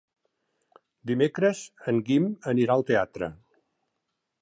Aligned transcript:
Dimecres 1.11 1.61
en 1.93 2.01
Guim 2.09 2.27
anirà 2.55 2.79
al 2.79 2.89
teatre. 2.91 3.33